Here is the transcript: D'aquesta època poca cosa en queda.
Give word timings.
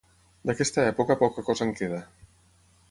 D'aquesta 0.49 0.85
època 0.93 1.19
poca 1.21 1.45
cosa 1.51 1.67
en 1.69 1.77
queda. 1.83 2.03